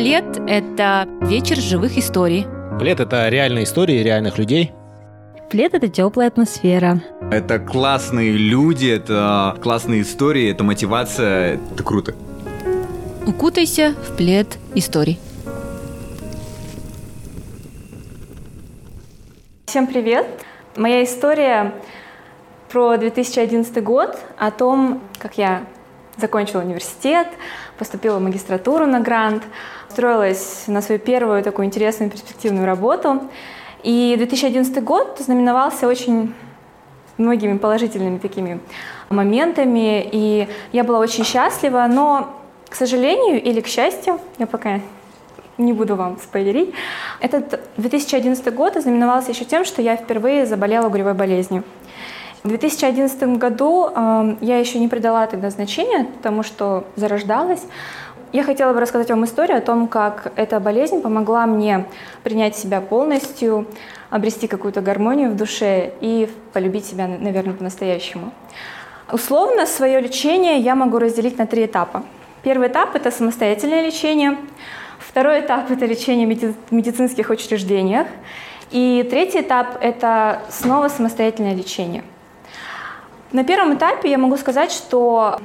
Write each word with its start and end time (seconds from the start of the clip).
Плед– 0.00 0.40
это 0.48 1.06
вечер 1.20 1.56
живых 1.56 1.98
историй. 1.98 2.46
Плед– 2.78 3.00
это 3.00 3.28
реальные 3.28 3.64
истории 3.64 4.02
реальных 4.02 4.38
людей. 4.38 4.72
Плед– 5.50 5.74
это 5.74 5.88
теплая 5.88 6.28
атмосфера. 6.28 7.02
Это 7.30 7.58
классные 7.58 8.32
люди, 8.32 8.86
это 8.86 9.58
классные 9.62 10.00
истории, 10.00 10.50
это 10.50 10.64
мотивация, 10.64 11.60
это 11.70 11.82
круто. 11.82 12.14
Укутайся 13.26 13.94
в 13.94 14.16
плед 14.16 14.56
историй. 14.74 15.18
Всем 19.66 19.86
привет! 19.86 20.26
Моя 20.76 21.04
история 21.04 21.74
про 22.70 22.96
2011 22.96 23.84
год, 23.84 24.16
о 24.38 24.50
том, 24.50 25.02
как 25.18 25.36
я 25.36 25.66
закончила 26.16 26.60
университет, 26.60 27.28
поступила 27.78 28.18
в 28.18 28.22
магистратуру 28.22 28.86
на 28.86 29.00
грант, 29.00 29.42
устроилась 29.88 30.64
на 30.66 30.82
свою 30.82 31.00
первую 31.00 31.42
такую 31.42 31.66
интересную 31.66 32.10
перспективную 32.10 32.66
работу. 32.66 33.22
И 33.82 34.14
2011 34.16 34.84
год 34.84 35.16
знаменовался 35.18 35.88
очень 35.88 36.34
многими 37.16 37.58
положительными 37.58 38.18
такими 38.18 38.60
моментами, 39.08 40.06
и 40.10 40.48
я 40.72 40.84
была 40.84 40.98
очень 40.98 41.24
счастлива, 41.24 41.86
но, 41.88 42.36
к 42.68 42.74
сожалению 42.74 43.42
или 43.42 43.60
к 43.60 43.66
счастью, 43.66 44.20
я 44.38 44.46
пока 44.46 44.80
не 45.58 45.72
буду 45.72 45.96
вам 45.96 46.18
спойлерить, 46.18 46.72
этот 47.20 47.60
2011 47.76 48.54
год 48.54 48.76
ознаменовался 48.76 49.30
еще 49.30 49.44
тем, 49.44 49.64
что 49.64 49.82
я 49.82 49.96
впервые 49.96 50.46
заболела 50.46 50.86
угревой 50.86 51.14
болезнью. 51.14 51.64
В 52.42 52.48
2011 52.48 53.36
году 53.36 53.90
э, 53.94 54.36
я 54.40 54.58
еще 54.58 54.78
не 54.78 54.88
придала 54.88 55.26
тогда 55.26 55.50
значения 55.50 56.06
тому, 56.22 56.42
что 56.42 56.84
зарождалась. 56.96 57.62
Я 58.32 58.44
хотела 58.44 58.72
бы 58.72 58.80
рассказать 58.80 59.10
вам 59.10 59.26
историю 59.26 59.58
о 59.58 59.60
том, 59.60 59.88
как 59.88 60.32
эта 60.36 60.58
болезнь 60.58 61.02
помогла 61.02 61.44
мне 61.44 61.84
принять 62.22 62.56
себя 62.56 62.80
полностью, 62.80 63.66
обрести 64.08 64.46
какую-то 64.46 64.80
гармонию 64.80 65.30
в 65.30 65.36
душе 65.36 65.92
и 66.00 66.30
полюбить 66.54 66.86
себя, 66.86 67.08
наверное, 67.08 67.52
по-настоящему. 67.52 68.32
Условно 69.12 69.66
свое 69.66 70.00
лечение 70.00 70.58
я 70.60 70.74
могу 70.74 70.98
разделить 70.98 71.36
на 71.36 71.46
три 71.46 71.66
этапа. 71.66 72.04
Первый 72.42 72.68
этап– 72.68 72.94
это 72.94 73.10
самостоятельное 73.10 73.84
лечение. 73.84 74.38
Второй 74.98 75.40
этап– 75.40 75.70
это 75.72 75.84
лечение 75.84 76.26
в 76.26 76.72
медицинских 76.72 77.28
учреждениях. 77.28 78.06
И 78.70 79.06
третий 79.10 79.40
этап– 79.40 79.76
это 79.82 80.40
снова 80.48 80.88
самостоятельное 80.88 81.54
лечение– 81.54 82.02
на 83.32 83.44
первом 83.44 83.74
этапе 83.74 84.10
я 84.10 84.18
могу 84.18 84.36
сказать, 84.36 84.72
что 84.72 85.38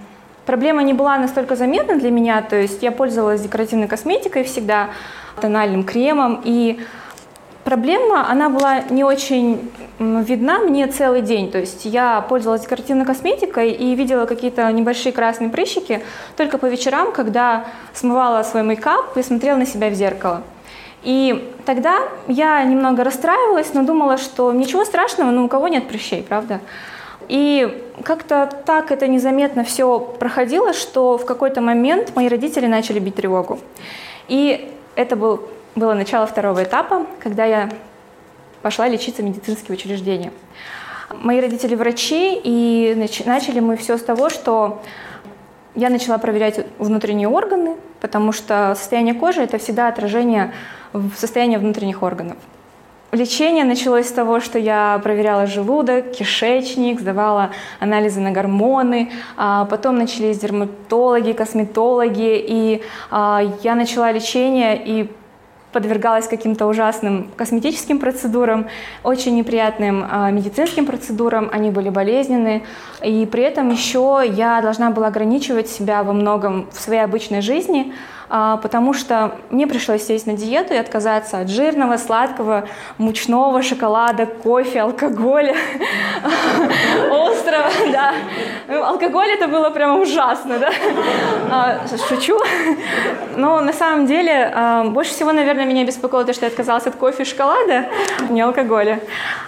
проблема 0.45 0.83
не 0.83 0.93
была 0.93 1.17
настолько 1.17 1.55
заметна 1.55 1.95
для 1.95 2.11
меня, 2.11 2.41
то 2.41 2.55
есть 2.55 2.83
я 2.83 2.91
пользовалась 2.91 3.41
декоративной 3.41 3.87
косметикой 3.87 4.43
всегда, 4.43 4.89
тональным 5.41 5.83
кремом, 5.83 6.41
и 6.43 6.79
проблема, 7.65 8.29
она 8.29 8.49
была 8.49 8.81
не 8.89 9.03
очень 9.03 9.71
видна 9.99 10.59
мне 10.59 10.87
целый 10.87 11.21
день. 11.21 11.51
То 11.51 11.59
есть 11.59 11.85
я 11.85 12.21
пользовалась 12.21 12.61
декоративной 12.61 13.05
косметикой 13.05 13.71
и 13.71 13.95
видела 13.95 14.25
какие-то 14.25 14.71
небольшие 14.71 15.11
красные 15.11 15.49
прыщики 15.49 16.01
только 16.37 16.57
по 16.57 16.67
вечерам, 16.67 17.11
когда 17.11 17.65
смывала 17.93 18.43
свой 18.43 18.63
мейкап 18.63 19.17
и 19.17 19.23
смотрела 19.23 19.57
на 19.57 19.65
себя 19.65 19.89
в 19.89 19.93
зеркало. 19.93 20.43
И 21.03 21.53
тогда 21.65 21.99
я 22.27 22.63
немного 22.63 23.03
расстраивалась, 23.03 23.73
но 23.73 23.83
думала, 23.83 24.17
что 24.17 24.51
ничего 24.51 24.85
страшного, 24.85 25.31
но 25.31 25.45
у 25.45 25.47
кого 25.47 25.67
нет 25.67 25.87
прыщей, 25.87 26.23
правда? 26.23 26.61
И 27.27 27.83
как-то 28.03 28.49
так 28.65 28.91
это 28.91 29.07
незаметно 29.07 29.63
все 29.63 29.99
проходило, 29.99 30.73
что 30.73 31.17
в 31.17 31.25
какой-то 31.25 31.61
момент 31.61 32.15
мои 32.15 32.27
родители 32.27 32.67
начали 32.67 32.99
бить 32.99 33.15
тревогу. 33.15 33.59
И 34.27 34.71
это 34.95 35.15
был, 35.15 35.41
было 35.75 35.93
начало 35.93 36.27
второго 36.27 36.63
этапа, 36.63 37.05
когда 37.19 37.45
я 37.45 37.69
пошла 38.61 38.87
лечиться 38.87 39.21
в 39.21 39.25
медицинские 39.25 39.75
учреждения. 39.75 40.31
Мои 41.13 41.39
родители 41.39 41.75
врачи, 41.75 42.39
и 42.43 43.09
начали 43.25 43.59
мы 43.59 43.77
все 43.77 43.97
с 43.97 44.01
того, 44.01 44.29
что 44.29 44.81
я 45.75 45.89
начала 45.89 46.17
проверять 46.17 46.65
внутренние 46.79 47.27
органы, 47.27 47.75
потому 48.01 48.31
что 48.31 48.73
состояние 48.75 49.13
кожи– 49.13 49.41
это 49.43 49.57
всегда 49.57 49.87
отражение 49.87 50.53
состояния 51.17 51.59
внутренних 51.59 52.01
органов. 52.01 52.37
Лечение 53.15 53.63
началось 53.63 54.07
с 54.07 54.11
того, 54.11 54.41
что 54.41 54.59
я 54.59 54.99
проверяла 55.01 55.47
желудок, 55.47 56.11
кишечник, 56.11 56.99
сдавала 56.99 57.51
анализы 57.79 58.19
на 58.19 58.31
гормоны. 58.31 59.09
А 59.37 59.63
потом 59.65 59.97
начались 59.97 60.39
дерматологи, 60.39 61.31
косметологи, 61.31 62.35
и 62.37 62.83
а, 63.09 63.41
я 63.63 63.75
начала 63.75 64.11
лечение 64.11 64.81
и 64.85 65.09
подвергалась 65.75 66.29
каким-то 66.29 66.67
ужасным 66.67 67.29
косметическим 67.35 67.99
процедурам, 67.99 68.67
очень 69.03 69.35
неприятным 69.35 70.05
э, 70.09 70.31
медицинским 70.31 70.85
процедурам, 70.85 71.49
они 71.51 71.69
были 71.69 71.89
болезненны, 71.89 72.63
и 73.03 73.25
при 73.25 73.43
этом 73.43 73.69
еще 73.69 74.23
я 74.25 74.61
должна 74.61 74.89
была 74.89 75.07
ограничивать 75.07 75.67
себя 75.67 76.03
во 76.03 76.13
многом 76.13 76.69
в 76.71 76.79
своей 76.79 77.01
обычной 77.01 77.41
жизни, 77.41 77.93
а, 78.27 78.57
потому 78.57 78.93
что 78.93 79.35
мне 79.49 79.67
пришлось 79.67 80.05
сесть 80.05 80.25
на 80.25 80.33
диету 80.33 80.73
и 80.73 80.77
отказаться 80.77 81.39
от 81.39 81.49
жирного, 81.49 81.97
сладкого, 81.97 82.67
мучного, 82.97 83.61
шоколада, 83.61 84.25
кофе, 84.25 84.81
алкоголя, 84.81 85.55
острого, 87.11 87.69
да. 87.91 88.13
Ну, 88.67 88.83
алкоголь 88.83 89.29
это 89.29 89.47
было 89.47 89.69
прямо 89.69 90.01
ужасно, 90.01 90.57
да. 90.57 90.71
А, 91.51 91.81
шучу. 92.09 92.39
Но 93.35 93.61
на 93.61 93.73
самом 93.73 94.07
деле 94.07 94.51
а, 94.53 94.85
больше 94.85 95.11
всего, 95.11 95.31
наверное, 95.31 95.64
меня 95.65 95.85
беспокоило 95.85 96.25
то, 96.25 96.33
что 96.33 96.45
я 96.45 96.51
отказалась 96.51 96.85
от 96.87 96.95
кофе 96.95 97.23
и 97.23 97.25
шоколада, 97.25 97.89
не 98.29 98.41
алкоголя. 98.41 98.99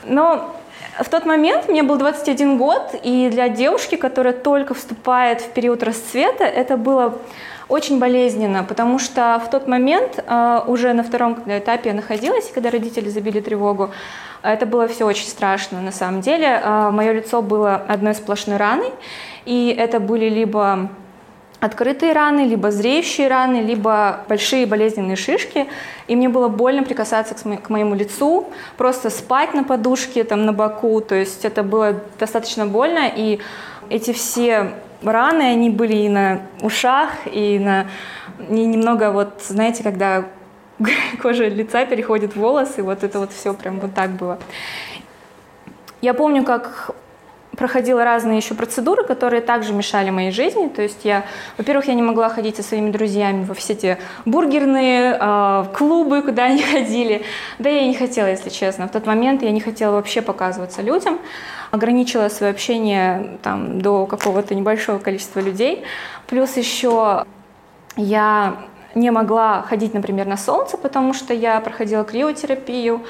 Но 0.03 0.55
в 0.99 1.09
тот 1.09 1.25
момент 1.25 1.69
мне 1.69 1.83
был 1.83 1.97
21 1.97 2.57
год, 2.57 2.95
и 3.03 3.29
для 3.29 3.49
девушки, 3.49 3.95
которая 3.95 4.33
только 4.33 4.73
вступает 4.73 5.41
в 5.41 5.49
период 5.51 5.83
расцвета, 5.83 6.43
это 6.43 6.77
было 6.77 7.17
очень 7.69 7.99
болезненно, 7.99 8.63
потому 8.63 8.97
что 8.97 9.41
в 9.45 9.49
тот 9.49 9.67
момент, 9.67 10.23
э, 10.25 10.61
уже 10.67 10.93
на 10.93 11.03
втором 11.03 11.37
этапе 11.45 11.89
я 11.89 11.95
находилась, 11.95 12.49
когда 12.53 12.71
родители 12.71 13.09
забили 13.09 13.41
тревогу, 13.41 13.91
это 14.41 14.65
было 14.65 14.87
все 14.87 15.05
очень 15.05 15.27
страшно 15.27 15.81
на 15.81 15.91
самом 15.91 16.21
деле. 16.21 16.61
Э, 16.63 16.89
Мое 16.91 17.11
лицо 17.11 17.41
было 17.41 17.75
одной 17.75 18.15
сплошной 18.15 18.57
раной, 18.57 18.91
и 19.45 19.75
это 19.77 19.99
были 19.99 20.29
либо 20.29 20.89
открытые 21.59 22.13
раны, 22.13 22.41
либо 22.41 22.71
зреющие 22.71 23.27
раны, 23.27 23.57
либо 23.57 24.25
большие 24.29 24.65
болезненные 24.65 25.15
шишки. 25.15 25.67
И 26.07 26.15
мне 26.15 26.29
было 26.29 26.47
больно 26.47 26.83
прикасаться 26.83 27.33
к, 27.33 27.45
мо- 27.45 27.57
к 27.57 27.69
моему 27.69 27.95
лицу, 27.95 28.47
просто 28.77 29.09
спать 29.09 29.53
на 29.53 29.63
подушке, 29.63 30.23
там, 30.23 30.45
на 30.45 30.53
боку. 30.53 31.01
То 31.01 31.15
есть 31.15 31.45
это 31.45 31.63
было 31.63 31.99
достаточно 32.19 32.67
больно. 32.67 33.11
И 33.15 33.39
эти 33.89 34.13
все 34.13 34.73
раны, 35.01 35.41
они 35.41 35.69
были 35.69 35.95
и 35.95 36.09
на 36.09 36.41
ушах, 36.61 37.09
и 37.25 37.59
на... 37.59 37.87
И 38.49 38.65
немного 38.65 39.11
вот, 39.11 39.41
знаете, 39.41 39.83
когда 39.83 40.25
кожа 41.21 41.47
лица 41.47 41.85
переходит 41.85 42.33
в 42.33 42.39
волосы, 42.39 42.83
вот 42.83 43.03
это 43.03 43.19
вот 43.19 43.31
все 43.33 43.53
прям 43.55 43.79
вот 43.79 43.95
так 43.95 44.11
было. 44.11 44.37
Я 46.01 46.13
помню, 46.13 46.43
как 46.43 46.91
проходила 47.57 48.03
разные 48.05 48.37
еще 48.37 48.53
процедуры, 48.53 49.03
которые 49.03 49.41
также 49.41 49.73
мешали 49.73 50.11
моей 50.11 50.31
жизни. 50.31 50.67
То 50.67 50.83
есть 50.83 51.03
я, 51.03 51.25
во-первых, 51.57 51.87
я 51.87 51.95
не 51.95 52.03
могла 52.03 52.29
ходить 52.29 52.55
со 52.55 52.63
своими 52.63 52.91
друзьями 52.91 53.43
во 53.43 53.55
все 53.55 53.73
эти 53.73 53.97
бургерные 54.25 55.17
э, 55.19 55.65
клубы, 55.75 56.21
куда 56.21 56.45
они 56.45 56.61
ходили. 56.73 57.23
Да 57.59 57.69
я 57.69 57.81
и 57.81 57.87
не 57.87 57.95
хотела, 57.95 58.27
если 58.27 58.49
честно. 58.49 58.87
В 58.87 58.91
тот 58.91 59.05
момент 59.07 59.41
я 59.41 59.51
не 59.51 59.59
хотела 59.59 59.93
вообще 59.93 60.21
показываться 60.21 60.81
людям. 60.83 61.19
Ограничила 61.71 62.29
свое 62.29 62.51
общение 62.51 63.39
там, 63.41 63.81
до 63.81 64.05
какого-то 64.05 64.53
небольшого 64.55 64.99
количества 64.99 65.39
людей. 65.39 65.83
Плюс 66.27 66.55
еще 66.57 67.25
я 67.95 68.57
не 68.93 69.11
могла 69.11 69.63
ходить, 69.63 69.93
например, 69.93 70.27
на 70.27 70.37
солнце, 70.37 70.77
потому 70.77 71.13
что 71.13 71.33
я 71.33 71.59
проходила 71.59 72.03
криотерапию. 72.03 73.01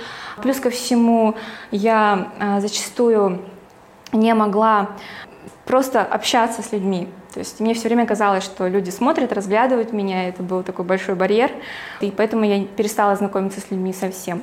Плюс 0.42 0.60
ко 0.60 0.70
всему 0.70 1.36
я 1.72 2.30
э, 2.40 2.62
зачастую 2.62 3.42
не 4.12 4.34
могла 4.34 4.90
просто 5.66 6.02
общаться 6.02 6.62
с 6.62 6.72
людьми. 6.72 7.08
То 7.34 7.40
есть 7.40 7.60
мне 7.60 7.74
все 7.74 7.88
время 7.88 8.06
казалось, 8.06 8.44
что 8.44 8.68
люди 8.68 8.90
смотрят, 8.90 9.32
разглядывают 9.32 9.94
меня, 9.94 10.28
это 10.28 10.42
был 10.42 10.64
такой 10.64 10.86
большой 10.86 11.16
барьер, 11.16 11.52
и 12.02 12.10
поэтому 12.10 12.46
я 12.46 12.66
перестала 12.66 13.16
знакомиться 13.16 13.62
с 13.62 13.70
людьми 13.70 13.94
совсем. 13.94 14.42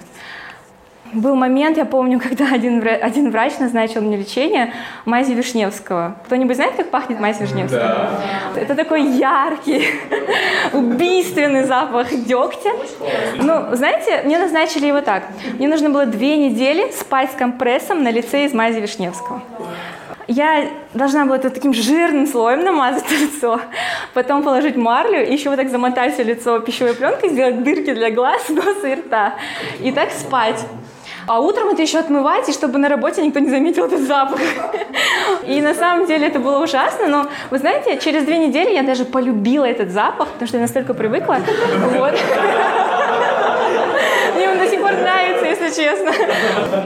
Был 1.12 1.36
момент, 1.36 1.76
я 1.76 1.84
помню, 1.84 2.20
когда 2.28 2.46
один, 2.52 2.86
один 2.86 3.30
врач 3.30 3.58
назначил 3.58 4.00
мне 4.00 4.16
лечение 4.16 4.74
мази 5.04 5.32
Вишневского. 5.32 6.16
Кто-нибудь 6.26 6.56
знает, 6.56 6.74
как 6.76 6.90
пахнет 6.90 7.20
мазь 7.20 7.40
Вишневского? 7.40 7.80
Да. 8.54 8.60
Это 8.60 8.74
такой 8.74 9.02
яркий, 9.02 9.88
убийственный 10.72 11.64
запах 11.64 12.10
дегтя. 12.10 12.70
Ну, 13.36 13.74
знаете, 13.74 14.22
мне 14.24 14.38
назначили 14.38 14.86
его 14.86 15.00
так. 15.00 15.24
Мне 15.58 15.68
нужно 15.68 15.90
было 15.90 16.06
две 16.06 16.36
недели 16.36 16.90
спать 16.92 17.32
с 17.32 17.34
компрессом 17.34 18.02
на 18.02 18.10
лице 18.10 18.44
из 18.44 18.52
мази 18.52 18.80
Вишневского. 18.80 19.42
Я 20.26 20.70
должна 20.94 21.26
была 21.26 21.36
это 21.36 21.50
таким 21.50 21.74
жирным 21.74 22.26
слоем 22.26 22.64
намазать 22.64 23.10
лицо, 23.10 23.60
потом 24.14 24.42
положить 24.42 24.76
марлю, 24.76 25.26
и 25.26 25.32
еще 25.32 25.50
вот 25.50 25.56
так 25.56 25.68
замотать 25.68 26.14
все 26.14 26.22
лицо 26.22 26.60
пищевой 26.60 26.94
пленкой, 26.94 27.28
сделать 27.28 27.62
дырки 27.62 27.92
для 27.92 28.10
глаз, 28.10 28.48
носа 28.48 28.88
и 28.88 28.94
рта. 28.94 29.34
И 29.80 29.92
так 29.92 30.10
спать. 30.12 30.64
А 31.26 31.40
утром 31.40 31.68
это 31.68 31.82
еще 31.82 31.98
отмывать, 31.98 32.48
и 32.48 32.52
чтобы 32.52 32.78
на 32.78 32.88
работе 32.88 33.22
никто 33.22 33.38
не 33.38 33.50
заметил 33.50 33.86
этот 33.86 34.00
запах. 34.00 34.40
И 35.46 35.60
на 35.60 35.74
самом 35.74 36.06
деле 36.06 36.26
это 36.26 36.38
было 36.38 36.62
ужасно, 36.62 37.06
но 37.06 37.26
вы 37.50 37.58
знаете, 37.58 37.98
через 37.98 38.24
две 38.24 38.38
недели 38.38 38.70
я 38.74 38.82
даже 38.82 39.04
полюбила 39.06 39.64
этот 39.64 39.90
запах, 39.90 40.28
потому 40.28 40.46
что 40.46 40.58
я 40.58 40.62
настолько 40.62 40.92
привыкла. 40.92 41.38
Вот. 41.96 42.12
Мне 44.36 44.50
он 44.50 44.58
до 44.58 44.66
сих 44.68 44.80
пор 44.80 44.92
нравится, 45.24 45.64
если 45.64 45.82
честно. 45.82 46.10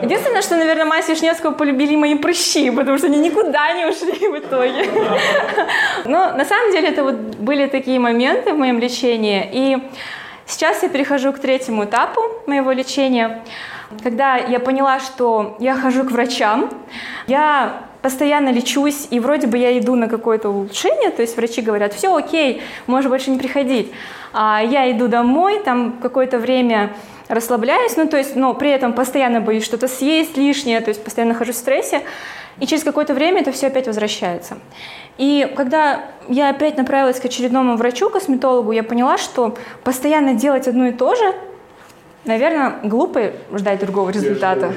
Единственное, 0.03 0.43
что, 0.43 0.57
наверное, 0.57 0.85
Мася 0.85 1.13
Вишневского 1.13 1.53
полюбили 1.53 1.97
мои 1.97 2.15
прыщи, 2.15 2.71
потому 2.71 2.99
что 2.99 3.07
они 3.07 3.19
никуда 3.19 3.73
не 3.73 3.87
ушли 3.87 4.29
в 4.29 4.39
итоге. 4.39 4.89
Но 6.05 6.33
на 6.33 6.45
самом 6.45 6.73
деле 6.73 6.89
это 6.89 7.05
вот 7.05 7.15
были 7.15 7.67
такие 7.67 7.99
моменты 7.99 8.53
в 8.53 8.59
моем 8.59 8.79
лечении. 8.79 9.49
И 9.53 9.79
сейчас 10.47 10.83
я 10.83 10.89
перехожу 10.89 11.33
к 11.33 11.39
третьему 11.39 11.85
этапу 11.85 12.23
моего 12.47 12.73
лечения. 12.73 13.43
Когда 14.03 14.37
я 14.37 14.61
поняла, 14.61 15.01
что 15.01 15.57
я 15.61 15.75
хожу 15.75 16.05
к 16.05 16.11
врачам, 16.11 16.71
я 17.27 17.83
постоянно 18.03 18.51
лечусь, 18.51 19.09
и 19.11 19.19
вроде 19.19 19.47
бы 19.47 19.59
я 19.59 19.77
иду 19.79 19.97
на 19.97 20.09
какое-то 20.09 20.51
улучшение, 20.51 21.11
то 21.11 21.23
есть 21.23 21.37
врачи 21.37 21.63
говорят, 21.63 21.95
все 21.95 22.15
окей, 22.15 22.63
можешь 22.87 23.11
больше 23.11 23.31
не 23.31 23.39
приходить. 23.39 23.93
А 24.33 24.63
я 24.63 24.91
иду 24.91 25.09
домой, 25.09 25.61
там 25.65 25.99
какое-то 26.01 26.39
время 26.39 26.93
расслабляюсь, 27.29 27.97
ну 27.97 28.09
то 28.09 28.17
есть, 28.17 28.37
но 28.37 28.55
при 28.55 28.71
этом 28.71 28.93
постоянно 28.93 29.41
боюсь 29.41 29.65
что-то 29.65 29.89
съесть 29.89 30.37
лишнее, 30.37 30.81
то 30.81 30.89
есть 30.89 31.03
постоянно 31.05 31.35
нахожусь 31.35 31.57
в 31.57 31.59
стрессе, 31.59 32.03
и 32.59 32.67
через 32.67 32.83
какое-то 32.83 33.15
время 33.15 33.43
это 33.43 33.53
все 33.53 33.69
опять 33.69 33.87
возвращается. 33.87 34.59
И 35.17 35.53
когда 35.57 36.05
я 36.29 36.51
опять 36.51 36.77
направилась 36.77 37.21
к 37.21 37.25
очередному 37.25 37.77
врачу, 37.77 38.11
косметологу, 38.11 38.73
я 38.73 38.83
поняла, 38.83 39.19
что 39.19 39.57
постоянно 39.85 40.35
делать 40.35 40.69
одно 40.69 40.89
и 40.89 40.93
то 40.93 41.15
же, 41.15 41.35
наверное, 42.25 42.79
глупо 42.83 43.33
ждать 43.53 43.81
другого 43.81 44.11
результата. 44.11 44.73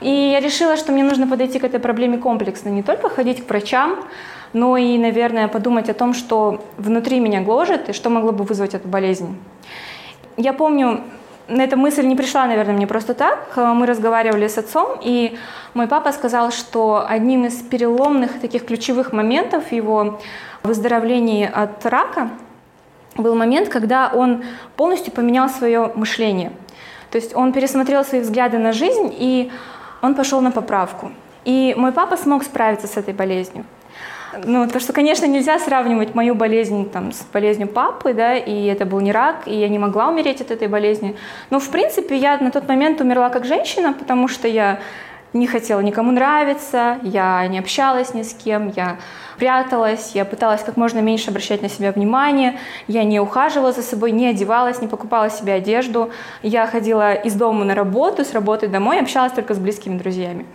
И 0.00 0.10
я 0.10 0.40
решила, 0.40 0.76
что 0.76 0.92
мне 0.92 1.04
нужно 1.04 1.26
подойти 1.26 1.58
к 1.58 1.64
этой 1.64 1.80
проблеме 1.80 2.18
комплексно, 2.18 2.68
не 2.68 2.82
только 2.82 3.08
ходить 3.08 3.44
к 3.44 3.48
врачам, 3.48 4.04
но 4.52 4.76
и, 4.76 4.98
наверное, 4.98 5.48
подумать 5.48 5.88
о 5.88 5.94
том, 5.94 6.12
что 6.12 6.62
внутри 6.76 7.20
меня 7.20 7.40
гложет 7.40 7.88
и 7.88 7.92
что 7.92 8.10
могло 8.10 8.32
бы 8.32 8.44
вызвать 8.44 8.74
эту 8.74 8.88
болезнь. 8.88 9.38
Я 10.36 10.52
помню, 10.52 11.02
эта 11.60 11.76
мысль 11.76 12.06
не 12.06 12.16
пришла, 12.16 12.46
наверное, 12.46 12.74
мне 12.74 12.86
просто 12.86 13.14
так. 13.14 13.56
Мы 13.56 13.86
разговаривали 13.86 14.48
с 14.48 14.58
отцом, 14.58 14.98
и 15.02 15.36
мой 15.74 15.86
папа 15.86 16.12
сказал, 16.12 16.50
что 16.50 17.04
одним 17.08 17.44
из 17.46 17.54
переломных 17.62 18.40
таких 18.40 18.66
ключевых 18.66 19.12
моментов 19.12 19.72
его 19.72 20.20
выздоровления 20.62 21.48
от 21.48 21.84
рака 21.86 22.30
был 23.16 23.34
момент, 23.34 23.68
когда 23.68 24.10
он 24.14 24.44
полностью 24.76 25.12
поменял 25.12 25.48
свое 25.48 25.92
мышление. 25.94 26.52
То 27.10 27.16
есть 27.16 27.36
он 27.36 27.52
пересмотрел 27.52 28.04
свои 28.04 28.20
взгляды 28.20 28.58
на 28.58 28.72
жизнь, 28.72 29.14
и 29.18 29.50
он 30.00 30.14
пошел 30.14 30.40
на 30.40 30.50
поправку. 30.50 31.12
И 31.44 31.74
мой 31.76 31.92
папа 31.92 32.16
смог 32.16 32.44
справиться 32.44 32.86
с 32.86 32.96
этой 32.96 33.12
болезнью. 33.12 33.64
Ну, 34.44 34.66
то, 34.66 34.80
что, 34.80 34.92
конечно, 34.92 35.26
нельзя 35.26 35.58
сравнивать 35.58 36.14
мою 36.14 36.34
болезнь 36.34 36.88
там, 36.90 37.12
с 37.12 37.22
болезнью 37.32 37.68
папы, 37.68 38.14
да, 38.14 38.34
и 38.34 38.64
это 38.66 38.86
был 38.86 39.00
не 39.00 39.12
рак, 39.12 39.46
и 39.46 39.54
я 39.54 39.68
не 39.68 39.78
могла 39.78 40.08
умереть 40.08 40.40
от 40.40 40.50
этой 40.50 40.68
болезни. 40.68 41.16
Но, 41.50 41.60
в 41.60 41.68
принципе, 41.68 42.16
я 42.16 42.38
на 42.38 42.50
тот 42.50 42.66
момент 42.66 43.00
умерла 43.00 43.28
как 43.28 43.44
женщина, 43.44 43.92
потому 43.92 44.28
что 44.28 44.48
я 44.48 44.80
не 45.32 45.46
хотела 45.46 45.80
никому 45.80 46.12
нравиться, 46.12 46.98
я 47.02 47.46
не 47.46 47.58
общалась 47.58 48.14
ни 48.14 48.22
с 48.22 48.34
кем, 48.34 48.72
я 48.76 48.98
пряталась, 49.38 50.12
я 50.14 50.24
пыталась 50.24 50.62
как 50.62 50.76
можно 50.76 51.00
меньше 51.00 51.30
обращать 51.30 51.62
на 51.62 51.68
себя 51.68 51.92
внимание, 51.92 52.58
я 52.86 53.04
не 53.04 53.18
ухаживала 53.20 53.72
за 53.72 53.82
собой, 53.82 54.12
не 54.12 54.26
одевалась, 54.26 54.80
не 54.80 54.88
покупала 54.88 55.30
себе 55.30 55.54
одежду, 55.54 56.10
я 56.42 56.66
ходила 56.66 57.14
из 57.14 57.34
дома 57.34 57.64
на 57.64 57.74
работу, 57.74 58.24
с 58.24 58.32
работы 58.32 58.68
домой, 58.68 59.00
общалась 59.00 59.32
только 59.32 59.54
с 59.54 59.58
близкими 59.58 59.98
друзьями. 59.98 60.46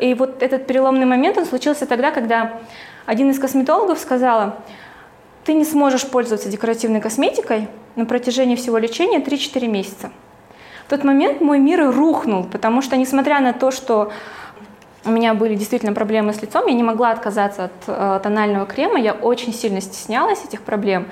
И 0.00 0.14
вот 0.14 0.42
этот 0.42 0.66
переломный 0.66 1.06
момент, 1.06 1.38
он 1.38 1.46
случился 1.46 1.86
тогда, 1.86 2.10
когда 2.10 2.60
один 3.06 3.30
из 3.30 3.38
косметологов 3.38 3.98
сказала, 3.98 4.56
ты 5.44 5.52
не 5.52 5.64
сможешь 5.64 6.06
пользоваться 6.06 6.48
декоративной 6.48 7.00
косметикой 7.00 7.68
на 7.94 8.04
протяжении 8.04 8.56
всего 8.56 8.78
лечения 8.78 9.18
3-4 9.18 9.66
месяца. 9.68 10.10
В 10.86 10.90
тот 10.90 11.04
момент 11.04 11.40
мой 11.40 11.58
мир 11.58 11.90
рухнул, 11.90 12.44
потому 12.44 12.82
что, 12.82 12.96
несмотря 12.96 13.40
на 13.40 13.52
то, 13.52 13.70
что 13.70 14.12
у 15.04 15.10
меня 15.10 15.34
были 15.34 15.54
действительно 15.54 15.92
проблемы 15.92 16.32
с 16.32 16.42
лицом, 16.42 16.66
я 16.66 16.74
не 16.74 16.82
могла 16.82 17.10
отказаться 17.10 17.64
от 17.64 17.72
э, 17.86 18.20
тонального 18.22 18.66
крема, 18.66 18.98
я 18.98 19.12
очень 19.12 19.54
сильно 19.54 19.80
стеснялась 19.80 20.44
этих 20.44 20.62
проблем. 20.62 21.06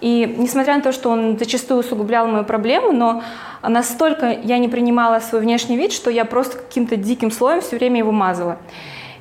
И 0.00 0.34
несмотря 0.38 0.76
на 0.76 0.82
то, 0.82 0.92
что 0.92 1.10
он 1.10 1.38
зачастую 1.38 1.80
усугублял 1.80 2.26
мою 2.26 2.44
проблему, 2.44 2.92
но 2.92 3.22
настолько 3.62 4.30
я 4.30 4.58
не 4.58 4.68
принимала 4.68 5.20
свой 5.20 5.40
внешний 5.40 5.76
вид, 5.76 5.92
что 5.92 6.10
я 6.10 6.24
просто 6.24 6.58
каким-то 6.58 6.96
диким 6.96 7.30
слоем 7.30 7.60
все 7.60 7.76
время 7.76 7.98
его 7.98 8.12
мазала. 8.12 8.58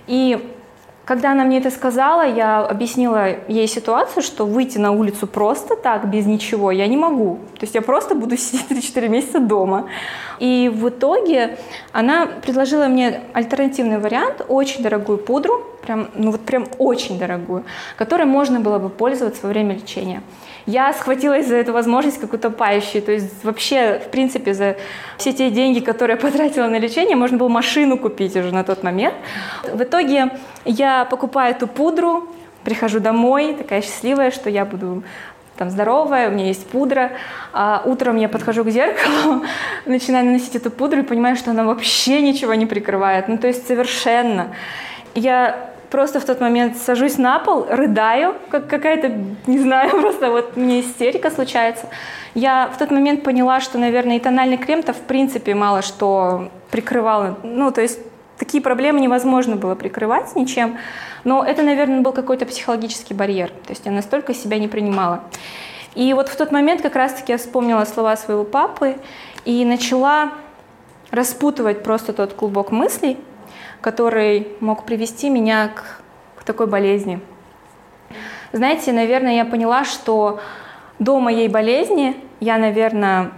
И 0.08 0.50
когда 1.06 1.32
она 1.32 1.44
мне 1.44 1.58
это 1.58 1.70
сказала, 1.70 2.26
я 2.26 2.62
объяснила 2.62 3.28
ей 3.50 3.68
ситуацию, 3.68 4.24
что 4.24 4.46
выйти 4.46 4.78
на 4.78 4.92
улицу 4.92 5.28
просто 5.28 5.76
так, 5.76 6.10
без 6.10 6.26
ничего, 6.26 6.72
я 6.72 6.88
не 6.88 6.96
могу. 6.96 7.40
То 7.60 7.64
есть 7.64 7.76
я 7.76 7.82
просто 7.82 8.16
буду 8.16 8.38
сидеть 8.38 8.96
3-4 8.96 9.10
месяца 9.10 9.40
дома. 9.40 9.90
И 10.40 10.72
в 10.74 10.88
итоге 10.88 11.58
она 11.92 12.28
предложила 12.42 12.88
мне 12.88 13.22
альтернативный 13.34 14.00
вариант, 14.00 14.46
очень 14.48 14.82
дорогую 14.82 15.18
пудру, 15.18 15.66
прям, 15.82 16.08
ну 16.16 16.32
вот 16.32 16.42
прям 16.42 16.66
очень 16.78 17.20
дорогую, 17.20 17.66
которой 17.98 18.26
можно 18.26 18.62
было 18.62 18.80
бы 18.80 18.90
пользоваться 18.90 19.42
во 19.44 19.50
время 19.50 19.76
лечения 19.76 20.22
я 20.66 20.94
схватилась 20.94 21.48
за 21.48 21.56
эту 21.56 21.74
возможность 21.74 22.20
как 22.20 22.34
утопающий. 22.34 23.02
То 23.02 23.12
есть 23.12 23.44
вообще, 23.44 24.00
в 24.00 24.12
принципе, 24.12 24.54
за 24.54 24.78
все 25.18 25.34
те 25.34 25.50
деньги, 25.50 25.80
которые 25.80 26.16
я 26.16 26.22
потратила 26.22 26.68
на 26.68 26.80
лечение, 26.80 27.16
можно 27.16 27.38
было 27.38 27.50
машину 27.50 27.98
купить 27.98 28.36
уже 28.36 28.54
на 28.54 28.64
тот 28.64 28.84
момент. 28.84 29.16
В 29.64 29.84
итоге 29.84 30.32
я 30.66 31.06
покупаю 31.06 31.56
эту 31.56 31.68
пудру, 31.68 32.28
прихожу 32.64 33.00
домой, 33.00 33.56
такая 33.56 33.82
счастливая, 33.82 34.32
что 34.32 34.50
я 34.50 34.64
буду 34.64 35.04
там 35.58 35.70
здоровая, 35.70 36.30
у 36.30 36.32
меня 36.32 36.48
есть 36.48 36.66
пудра. 36.68 37.12
А 37.52 37.84
утром 37.86 38.18
я 38.18 38.30
подхожу 38.30 38.64
к 38.64 38.70
зеркалу, 38.70 39.44
начинаю 39.86 40.26
наносить 40.26 40.56
эту 40.56 40.72
пудру 40.72 41.02
и 41.02 41.04
понимаю, 41.04 41.36
что 41.36 41.52
она 41.52 41.64
вообще 41.64 42.22
ничего 42.22 42.54
не 42.54 42.66
прикрывает. 42.66 43.28
Ну, 43.28 43.38
то 43.38 43.48
есть 43.48 43.68
совершенно. 43.68 44.56
Я 45.14 45.73
просто 45.94 46.20
в 46.20 46.26
тот 46.26 46.42
момент 46.42 46.76
сажусь 46.78 47.20
на 47.20 47.38
пол, 47.38 47.68
рыдаю, 47.70 48.34
как 48.50 48.68
какая-то, 48.68 49.10
не 49.46 49.60
знаю, 49.60 49.92
просто 50.02 50.32
вот 50.32 50.58
мне 50.58 50.82
истерика 50.82 51.30
случается. 51.30 51.88
Я 52.34 52.68
в 52.74 52.80
тот 52.80 52.90
момент 52.90 53.24
поняла, 53.24 53.60
что, 53.60 53.78
наверное, 53.78 54.16
и 54.16 54.20
тональный 54.20 54.58
крем-то 54.58 54.94
в 54.94 55.02
принципе 55.02 55.54
мало 55.54 55.84
что 55.84 56.50
прикрывал. 56.72 57.38
Ну, 57.44 57.72
то 57.72 57.82
есть 57.82 58.00
такие 58.40 58.64
проблемы 58.64 59.02
невозможно 59.02 59.56
было 59.56 59.76
прикрывать 59.76 60.36
ничем. 60.36 60.80
Но 61.26 61.44
это, 61.44 61.62
наверное, 61.62 62.02
был 62.02 62.12
какой-то 62.12 62.48
психологический 62.48 63.14
барьер. 63.14 63.50
То 63.50 63.70
есть 63.70 63.86
я 63.86 63.92
настолько 63.92 64.34
себя 64.34 64.58
не 64.58 64.68
принимала. 64.68 65.26
И 65.94 66.12
вот 66.16 66.28
в 66.28 66.36
тот 66.36 66.52
момент 66.52 66.82
как 66.82 66.96
раз-таки 66.96 67.34
я 67.34 67.38
вспомнила 67.38 67.86
слова 67.86 68.18
своего 68.18 68.46
папы 68.46 68.96
и 69.46 69.64
начала 69.64 70.32
распутывать 71.12 71.84
просто 71.84 72.14
тот 72.14 72.34
клубок 72.34 72.72
мыслей, 72.72 73.20
который 73.84 74.48
мог 74.62 74.86
привести 74.86 75.30
меня 75.30 75.68
к, 75.68 76.02
к 76.40 76.44
такой 76.46 76.68
болезни. 76.68 77.20
Знаете, 78.54 78.94
наверное, 78.94 79.36
я 79.36 79.46
поняла, 79.46 79.84
что 79.84 80.40
до 81.00 81.20
моей 81.20 81.50
болезни 81.50 82.16
я, 82.40 82.58
наверное, 82.58 83.32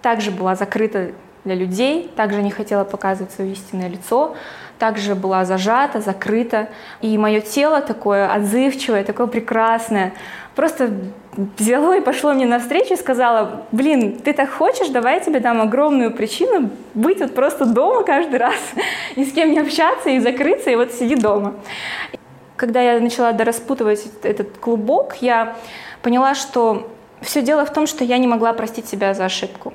также 0.00 0.30
была 0.30 0.54
закрыта 0.54 1.12
для 1.44 1.54
людей, 1.54 2.10
также 2.16 2.42
не 2.42 2.50
хотела 2.50 2.84
показывать 2.84 3.32
свое 3.32 3.52
истинное 3.52 3.88
лицо, 3.88 4.34
также 4.78 5.14
была 5.14 5.44
зажата, 5.44 6.00
закрыта. 6.00 6.68
И 7.00 7.16
мое 7.18 7.40
тело 7.40 7.80
такое 7.80 8.32
отзывчивое, 8.32 9.04
такое 9.04 9.26
прекрасное, 9.26 10.12
просто 10.54 10.90
взяло 11.58 11.96
и 11.96 12.00
пошло 12.00 12.32
мне 12.32 12.46
навстречу 12.46 12.94
и 12.94 12.96
сказала, 12.96 13.62
блин, 13.72 14.18
ты 14.18 14.32
так 14.32 14.50
хочешь, 14.50 14.88
давай 14.88 15.14
я 15.14 15.20
тебе 15.20 15.40
дам 15.40 15.60
огромную 15.60 16.12
причину 16.12 16.70
быть 16.94 17.20
вот 17.20 17.34
просто 17.34 17.64
дома 17.66 18.04
каждый 18.04 18.36
раз, 18.36 18.54
ни 19.16 19.24
с 19.24 19.32
кем 19.32 19.50
не 19.50 19.58
общаться 19.58 20.10
и 20.10 20.20
закрыться, 20.20 20.70
и 20.70 20.76
вот 20.76 20.92
сиди 20.92 21.16
дома. 21.16 21.54
Когда 22.56 22.80
я 22.80 23.00
начала 23.00 23.32
дораспутывать 23.32 24.04
этот 24.22 24.58
клубок, 24.58 25.16
я 25.20 25.56
поняла, 26.02 26.34
что 26.34 26.88
все 27.20 27.42
дело 27.42 27.64
в 27.64 27.72
том, 27.72 27.86
что 27.86 28.04
я 28.04 28.18
не 28.18 28.26
могла 28.26 28.52
простить 28.52 28.86
себя 28.86 29.14
за 29.14 29.24
ошибку. 29.24 29.72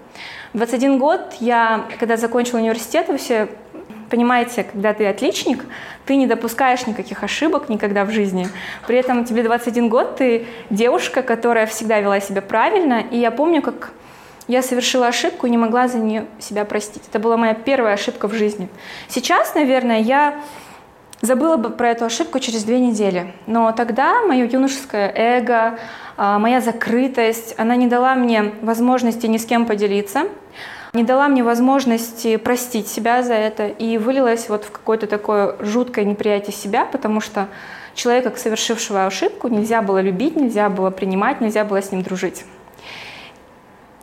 В 0.54 0.58
21 0.58 0.98
год 0.98 1.22
я, 1.40 1.86
когда 2.00 2.16
закончила 2.16 2.60
университет, 2.60 3.08
все 3.18 3.50
понимаете, 4.10 4.64
когда 4.64 4.94
ты 4.94 5.06
отличник, 5.06 5.66
ты 6.06 6.16
не 6.16 6.28
допускаешь 6.28 6.88
никаких 6.88 7.24
ошибок 7.24 7.70
никогда 7.70 8.06
в 8.06 8.12
жизни. 8.12 8.48
При 8.88 8.98
этом 8.98 9.26
тебе 9.26 9.44
21 9.44 9.90
год, 9.90 10.18
ты 10.18 10.46
девушка, 10.70 11.22
которая 11.22 11.66
всегда 11.66 12.00
вела 12.00 12.20
себя 12.20 12.42
правильно. 12.42 13.04
И 13.12 13.18
я 13.18 13.32
помню, 13.32 13.62
как 13.62 13.92
я 14.48 14.64
совершила 14.64 15.08
ошибку 15.08 15.46
и 15.46 15.50
не 15.50 15.58
могла 15.58 15.88
за 15.88 16.00
нее 16.00 16.26
себя 16.40 16.66
простить. 16.66 17.04
Это 17.08 17.20
была 17.20 17.38
моя 17.38 17.54
первая 17.54 17.94
ошибка 17.94 18.28
в 18.28 18.34
жизни. 18.34 18.68
Сейчас, 19.08 19.54
наверное, 19.54 20.00
я 20.00 20.42
забыла 21.22 21.58
бы 21.58 21.70
про 21.70 21.90
эту 21.90 22.06
ошибку 22.06 22.40
через 22.40 22.64
две 22.64 22.80
недели. 22.80 23.34
Но 23.48 23.72
тогда 23.72 24.22
мое 24.24 24.46
юношеское 24.46 25.12
эго, 25.16 25.80
а, 26.18 26.40
моя 26.40 26.62
закрытость, 26.62 27.56
она 27.58 27.76
не 27.76 27.88
дала 27.88 28.16
мне 28.16 28.54
возможности 28.62 29.28
ни 29.28 29.38
с 29.38 29.46
кем 29.46 29.66
поделиться, 29.66 30.24
не 30.94 31.04
дала 31.04 31.28
мне 31.28 31.44
возможности 31.44 32.38
простить 32.38 32.88
себя 32.88 33.22
за 33.22 33.34
это 33.34 33.68
и 33.68 33.98
вылилась 33.98 34.50
вот 34.50 34.66
в 34.66 34.72
какое-то 34.72 35.08
такое 35.08 35.56
жуткое 35.60 36.06
неприятие 36.06 36.54
себя, 36.54 36.86
потому 36.86 37.22
что 37.22 37.48
человека, 37.94 38.34
совершившего 38.36 39.06
ошибку, 39.06 39.50
нельзя 39.50 39.82
было 39.82 40.02
любить, 40.02 40.36
нельзя 40.36 40.70
было 40.70 40.90
принимать, 40.90 41.42
нельзя 41.42 41.64
было 41.64 41.82
с 41.82 41.92
ним 41.92 42.02
дружить. 42.02 42.46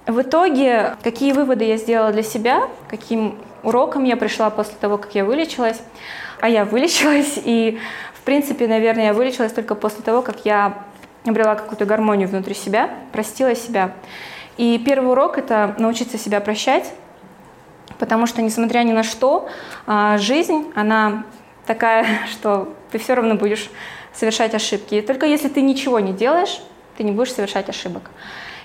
В 0.06 0.20
итоге, 0.20 0.94
какие 1.02 1.32
выводы 1.32 1.64
я 1.64 1.76
сделала 1.76 2.12
для 2.12 2.22
себя, 2.22 2.68
каким 2.88 3.36
уроком 3.64 4.04
я 4.04 4.16
пришла 4.16 4.50
после 4.50 4.74
того, 4.80 4.98
как 4.98 5.16
я 5.16 5.24
вылечилась, 5.24 5.80
а 6.40 6.48
я 6.48 6.64
вылечилась, 6.64 7.38
и, 7.42 7.78
в 8.14 8.20
принципе, 8.22 8.66
наверное, 8.68 9.06
я 9.06 9.12
вылечилась 9.12 9.52
только 9.52 9.74
после 9.74 10.02
того, 10.02 10.22
как 10.22 10.44
я 10.44 10.84
обрела 11.24 11.54
какую-то 11.54 11.84
гармонию 11.84 12.28
внутри 12.28 12.54
себя, 12.54 12.90
простила 13.12 13.54
себя. 13.54 13.92
И 14.56 14.80
первый 14.84 15.10
урок— 15.10 15.38
это 15.38 15.74
научиться 15.78 16.18
себя 16.18 16.40
прощать, 16.40 16.92
потому 17.98 18.26
что, 18.26 18.42
несмотря 18.42 18.80
ни 18.80 18.92
на 18.92 19.02
что, 19.02 19.48
а, 19.86 20.18
жизнь, 20.18 20.72
она 20.74 21.24
такая, 21.66 22.06
что 22.30 22.74
ты 22.90 22.98
все 22.98 23.14
равно 23.14 23.34
будешь 23.34 23.70
совершать 24.12 24.54
ошибки. 24.54 24.94
И 24.94 25.02
только 25.02 25.26
если 25.26 25.48
ты 25.48 25.60
ничего 25.60 26.00
не 26.00 26.12
делаешь, 26.12 26.60
ты 26.96 27.04
не 27.04 27.12
будешь 27.12 27.32
совершать 27.32 27.68
ошибок. 27.68 28.10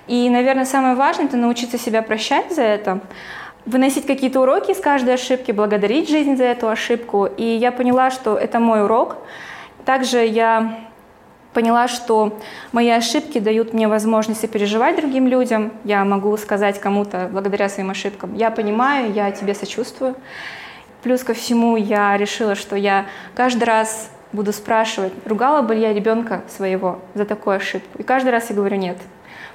И, 0.07 0.29
наверное, 0.29 0.65
самое 0.65 0.95
важное– 0.95 1.25
это 1.27 1.37
научиться 1.37 1.77
себя 1.77 2.01
прощать 2.01 2.53
за 2.53 2.63
это, 2.63 3.01
выносить 3.65 4.05
какие-то 4.05 4.41
уроки 4.41 4.71
из 4.71 4.79
каждой 4.79 5.15
ошибки, 5.15 5.51
благодарить 5.51 6.09
жизнь 6.09 6.35
за 6.35 6.45
эту 6.45 6.69
ошибку. 6.69 7.25
И 7.25 7.43
я 7.43 7.71
поняла, 7.71 8.11
что 8.11 8.37
это 8.37 8.59
мой 8.59 8.83
урок. 8.83 9.17
Также 9.85 10.25
я 10.25 10.79
поняла, 11.53 11.87
что 11.87 12.39
мои 12.71 12.89
ошибки 12.89 13.39
дают 13.39 13.73
мне 13.73 13.87
возможность 13.87 14.49
переживать 14.49 14.95
другим 14.95 15.27
людям. 15.27 15.71
Я 15.83 16.05
могу 16.05 16.35
сказать 16.37 16.79
кому-то 16.79 17.29
благодаря 17.31 17.69
своим 17.69 17.89
ошибкам, 17.89 18.35
я 18.35 18.51
понимаю, 18.51 19.11
я 19.13 19.31
тебе 19.31 19.53
сочувствую. 19.53 20.15
Плюс 21.03 21.23
ко 21.23 21.33
всему 21.33 21.77
я 21.77 22.15
решила, 22.15 22.55
что 22.55 22.75
я 22.75 23.05
каждый 23.33 23.63
раз 23.63 24.11
буду 24.33 24.53
спрашивать, 24.53 25.13
ругала 25.25 25.61
бы 25.61 25.75
я 25.75 25.93
ребенка 25.93 26.41
своего 26.47 27.00
за 27.13 27.25
такую 27.25 27.57
ошибку. 27.57 28.00
И 28.00 28.03
каждый 28.03 28.29
раз 28.29 28.50
я 28.50 28.55
говорю 28.55 28.77
нет 28.77 28.97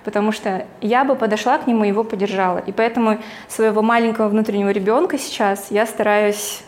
потому 0.06 0.30
что 0.30 0.64
я 0.80 1.02
бы 1.02 1.16
подошла 1.16 1.58
к 1.58 1.66
нему 1.66 1.82
и 1.82 1.88
его 1.88 2.04
поддержала. 2.04 2.58
И 2.58 2.70
поэтому 2.70 3.18
своего 3.48 3.82
маленького 3.82 4.28
внутреннего 4.28 4.70
ребенка 4.70 5.18
сейчас 5.18 5.66
я 5.70 5.84
стараюсь, 5.84 6.62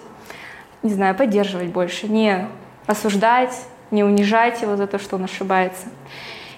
не 0.83 0.93
знаю, 0.93 1.15
поддерживать 1.15 1.69
больше, 1.69 2.09
не 2.09 2.49
осуждать, 2.88 3.57
не 3.93 4.03
унижать 4.03 4.61
его 4.61 4.75
за 4.75 4.88
то, 4.88 4.99
что 4.99 5.15
он 5.15 5.25
ошибается. 5.25 5.87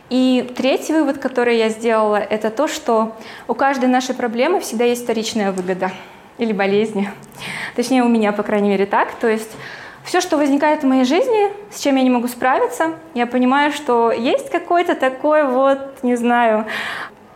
И 0.08 0.50
третий 0.56 0.94
вывод, 0.94 1.18
который 1.18 1.58
я 1.58 1.68
сделала, 1.68 2.16
это 2.16 2.48
то, 2.48 2.66
что 2.66 3.14
у 3.46 3.52
каждой 3.52 3.90
нашей 3.90 4.14
проблемы 4.14 4.60
всегда 4.60 4.84
есть 4.84 5.04
вторичная 5.04 5.52
выгода 5.52 5.92
или 6.38 6.54
болезни. 6.54 7.10
Точнее, 7.76 8.04
у 8.04 8.08
меня, 8.08 8.32
по 8.32 8.42
крайней 8.42 8.70
мере, 8.70 8.86
так. 8.86 9.12
То 9.16 9.28
есть 9.28 9.50
все, 10.04 10.20
что 10.20 10.36
возникает 10.36 10.82
в 10.82 10.86
моей 10.86 11.04
жизни, 11.04 11.50
с 11.70 11.80
чем 11.80 11.96
я 11.96 12.02
не 12.02 12.10
могу 12.10 12.26
справиться, 12.28 12.94
я 13.14 13.26
понимаю, 13.26 13.72
что 13.72 14.10
есть 14.10 14.50
какой-то 14.50 14.94
такой 14.94 15.44
вот, 15.44 16.02
не 16.02 16.16
знаю, 16.16 16.66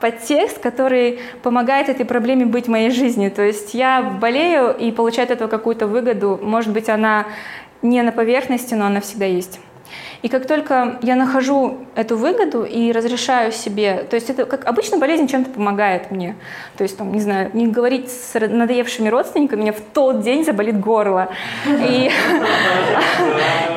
подтекст, 0.01 0.59
который 0.59 1.21
помогает 1.43 1.89
этой 1.89 2.05
проблеме 2.05 2.47
быть 2.47 2.67
в 2.67 2.71
моей 2.71 2.91
жизни. 2.91 3.29
То 3.29 3.43
есть 3.43 3.75
я 3.75 4.03
болею 4.03 4.77
и 4.77 4.93
получаю 4.93 5.25
от 5.25 5.31
этого 5.31 5.49
какую-то 5.49 5.87
выгоду. 5.87 6.39
Может 6.43 6.73
быть, 6.73 6.89
она 6.89 7.27
не 7.83 8.03
на 8.03 8.13
поверхности, 8.13 8.75
но 8.75 8.87
она 8.87 9.01
всегда 9.01 9.27
есть. 9.27 9.61
И 10.25 10.29
как 10.31 10.47
только 10.47 10.99
я 11.03 11.17
нахожу 11.17 11.81
эту 11.95 12.17
выгоду 12.17 12.65
и 12.65 12.93
разрешаю 12.93 13.53
себе, 13.53 14.07
то 14.09 14.17
есть 14.17 14.31
это 14.31 14.47
как 14.47 14.65
обычно 14.65 14.97
болезнь 14.97 15.29
чем-то 15.29 15.51
помогает 15.51 16.11
мне. 16.11 16.35
То 16.79 16.83
есть, 16.83 16.97
там, 16.97 17.13
не 17.13 17.21
знаю, 17.21 17.51
не 17.53 17.67
говорить 17.67 18.11
с 18.11 18.33
надоевшими 18.33 19.11
родственниками, 19.11 19.61
мне 19.61 19.73
в 19.73 19.83
тот 19.93 20.23
день 20.23 20.43
заболит 20.43 20.81
горло. 20.81 21.29
И 21.67 22.11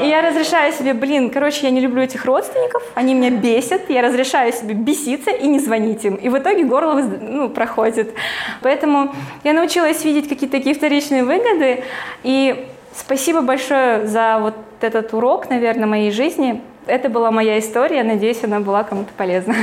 я 0.03 0.21
разрешаю 0.21 0.71
себе, 0.71 0.93
блин, 0.93 1.31
короче, 1.31 1.63
я 1.63 1.69
не 1.69 1.81
люблю 1.81 2.01
этих 2.01 2.23
родственников, 2.23 2.81
они 2.95 3.13
меня 3.13 3.31
бесят, 3.31 3.89
я 3.89 4.01
разрешаю 4.01 4.53
себе 4.53 4.73
беситься 4.73 5.31
и 5.31 5.47
не 5.47 5.59
звонить 5.59 6.05
им. 6.05 6.15
И 6.15 6.29
в 6.29 6.37
итоге 6.37 6.63
горло 6.63 6.93
ну, 6.93 7.49
проходит. 7.49 8.13
Поэтому 8.61 9.13
я 9.43 9.51
научилась 9.51 10.05
видеть 10.05 10.29
какие-то 10.29 10.55
такие 10.55 10.75
вторичные 10.75 11.25
выгоды, 11.25 11.83
и 12.23 12.69
Спасибо 12.97 13.41
большое 13.41 14.07
за 14.07 14.39
вот 14.41 14.55
этот 14.81 15.13
урок, 15.13 15.49
наверное, 15.49 15.85
моей 15.85 16.11
жизни. 16.11 16.61
Это 16.87 17.09
была 17.09 17.29
моя 17.31 17.59
история. 17.59 18.03
Надеюсь, 18.03 18.43
она 18.43 18.59
была 18.59 18.83
кому-то 18.83 19.09
полезна. 19.15 19.53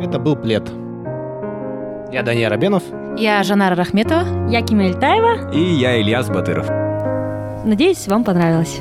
Это 0.00 0.18
был 0.20 0.36
плед. 0.36 0.70
Я 2.12 2.22
Даниил 2.22 2.48
Рабенов. 2.48 2.84
Я 3.16 3.42
Жанара 3.42 3.74
Рахметова. 3.74 4.48
Я 4.48 4.62
Кимель 4.62 4.94
Таева. 4.94 5.50
И 5.52 5.58
я 5.58 6.00
Ильяс 6.00 6.28
Батыров. 6.28 6.68
Надеюсь, 7.64 8.06
вам 8.06 8.22
понравилось. 8.22 8.80